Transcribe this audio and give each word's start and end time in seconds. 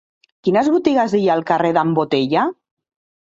Quines 0.45 0.69
botigues 0.75 1.13
hi 1.19 1.27
ha 1.29 1.35
al 1.37 1.45
carrer 1.51 1.71
d'en 1.77 1.93
Botella? 1.99 2.47